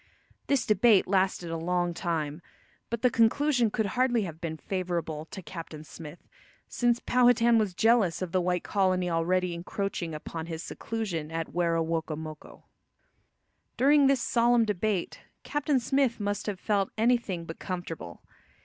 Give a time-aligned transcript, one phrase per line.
[0.47, 2.41] This debate lasted a long time,
[2.89, 6.27] but the conclusion could hardly have been favourable to Captain Smith,
[6.67, 12.63] since Powhatan was jealous of the white colony already encroaching upon his seclusion at Werowocomoco.
[13.77, 18.23] During this solemn debate Captain Smith must have felt anything but comfortable.